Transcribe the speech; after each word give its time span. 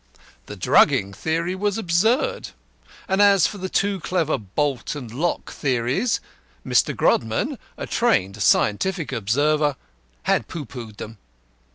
The 0.47 0.55
drugging 0.55 1.13
theory 1.13 1.53
was 1.53 1.77
absurd, 1.77 2.49
and 3.07 3.21
as 3.21 3.45
for 3.45 3.59
the 3.59 3.69
too 3.69 3.99
clever 3.99 4.39
bolt 4.39 4.95
and 4.95 5.13
lock 5.13 5.51
theories, 5.51 6.19
Mr. 6.65 6.95
Grodman, 6.95 7.59
a 7.77 7.85
trained 7.85 8.41
scientific 8.41 9.11
observer, 9.11 9.75
had 10.23 10.47
pooh 10.47 10.65
poohed 10.65 10.97
them. 10.97 11.19